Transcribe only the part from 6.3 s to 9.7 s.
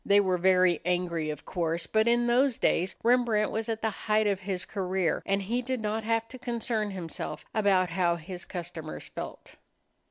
concern himself about how his customers felt.